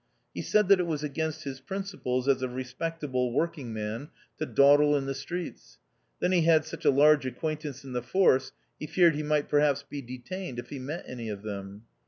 [0.33, 4.09] He said that it was agr inst his principles, as a respectable work ing man,
[4.39, 5.77] to dawdle in the streets;
[6.19, 8.51] then he had such a large acquaintance in the Force,
[8.81, 11.83] lie feared he might perhaps be detained if he m t any of them.